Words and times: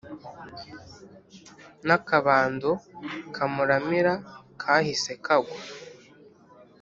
n’akabando 1.87 2.69
kamuramiraga 3.35 4.25
kahise 4.61 5.11
kagwa 5.25 5.57